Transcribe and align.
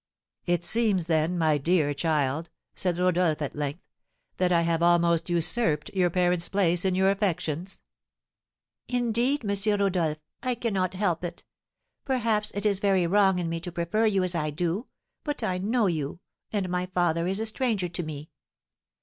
"It 0.47 0.65
seems, 0.65 1.05
then, 1.05 1.37
my 1.37 1.59
dear 1.59 1.93
child," 1.93 2.49
said 2.73 2.97
Rodolph, 2.97 3.39
at 3.39 3.55
length, 3.55 3.83
"that 4.37 4.51
I 4.51 4.61
have 4.61 4.81
almost 4.81 5.29
usurped 5.29 5.91
your 5.93 6.09
parent's 6.09 6.49
place 6.49 6.83
in 6.83 6.95
your 6.95 7.11
affections?" 7.11 7.81
"Indeed, 8.87 9.47
M. 9.47 9.79
Rodolph, 9.79 10.19
I 10.41 10.55
cannot 10.55 10.95
help 10.95 11.23
it! 11.23 11.43
Perhaps 12.03 12.49
it 12.55 12.65
is 12.65 12.79
very 12.79 13.05
wrong 13.05 13.37
in 13.37 13.47
me 13.47 13.59
to 13.59 13.71
prefer 13.71 14.07
you 14.07 14.23
as 14.23 14.33
I 14.33 14.49
do, 14.49 14.87
but 15.23 15.43
I 15.43 15.59
know 15.59 15.85
you, 15.85 16.19
and 16.51 16.67
my 16.67 16.87
father 16.87 17.27
is 17.27 17.39
a 17.39 17.45
stranger 17.45 17.87
to 17.89 18.01
me." 18.01 18.31